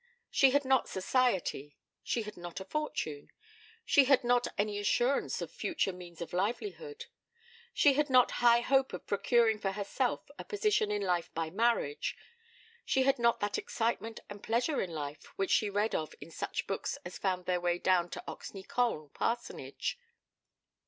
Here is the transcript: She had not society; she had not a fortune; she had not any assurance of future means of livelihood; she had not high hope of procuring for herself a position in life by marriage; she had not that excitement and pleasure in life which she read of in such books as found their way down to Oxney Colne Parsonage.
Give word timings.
She 0.31 0.49
had 0.49 0.65
not 0.65 0.89
society; 0.89 1.77
she 2.01 2.23
had 2.23 2.35
not 2.35 2.59
a 2.59 2.65
fortune; 2.65 3.29
she 3.85 4.05
had 4.05 4.23
not 4.23 4.47
any 4.57 4.79
assurance 4.79 5.43
of 5.43 5.51
future 5.51 5.93
means 5.93 6.21
of 6.21 6.33
livelihood; 6.33 7.05
she 7.71 7.93
had 7.93 8.09
not 8.09 8.31
high 8.41 8.61
hope 8.61 8.93
of 8.93 9.05
procuring 9.05 9.59
for 9.59 9.73
herself 9.73 10.31
a 10.39 10.43
position 10.43 10.89
in 10.89 11.03
life 11.03 11.31
by 11.35 11.51
marriage; 11.51 12.17
she 12.83 13.03
had 13.03 13.19
not 13.19 13.41
that 13.41 13.59
excitement 13.59 14.19
and 14.27 14.41
pleasure 14.41 14.81
in 14.81 14.89
life 14.89 15.25
which 15.35 15.51
she 15.51 15.69
read 15.69 15.93
of 15.93 16.15
in 16.19 16.31
such 16.31 16.65
books 16.65 16.97
as 17.05 17.19
found 17.19 17.45
their 17.45 17.61
way 17.61 17.77
down 17.77 18.09
to 18.09 18.23
Oxney 18.27 18.67
Colne 18.67 19.09
Parsonage. 19.09 19.99